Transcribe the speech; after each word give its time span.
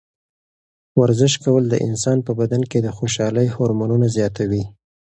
ورزش 1.01 1.33
کول 1.43 1.63
د 1.69 1.75
انسان 1.87 2.17
په 2.27 2.31
بدن 2.39 2.61
کې 2.71 2.79
د 2.81 2.87
خوشحالۍ 2.97 3.47
هورمونونه 3.55 4.05
زیاتوي. 4.15 4.63